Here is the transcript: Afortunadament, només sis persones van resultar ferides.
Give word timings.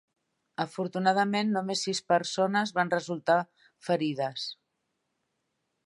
Afortunadament, 0.63 1.51
només 1.57 1.83
sis 1.87 2.01
persones 2.13 2.73
van 2.79 2.93
resultar 2.95 3.37
ferides. 3.89 4.49